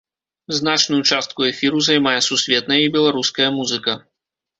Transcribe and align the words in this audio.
Значную 0.59 1.01
частку 1.09 1.39
эфіру 1.49 1.81
займае 1.87 2.13
сусветная 2.29 2.79
і 2.85 2.89
беларуская 2.97 3.49
музыка. 3.59 3.93